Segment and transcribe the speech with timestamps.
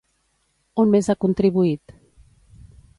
[0.83, 1.97] On més ha contribuït?